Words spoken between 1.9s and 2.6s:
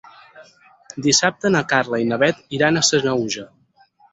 i na Bet